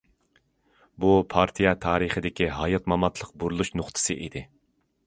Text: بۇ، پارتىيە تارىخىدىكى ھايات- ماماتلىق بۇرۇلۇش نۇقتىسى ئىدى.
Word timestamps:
بۇ، 1.05 1.11
پارتىيە 1.33 1.75
تارىخىدىكى 1.85 2.49
ھايات- 2.61 2.91
ماماتلىق 2.95 3.35
بۇرۇلۇش 3.45 3.73
نۇقتىسى 3.83 4.19
ئىدى. 4.27 4.47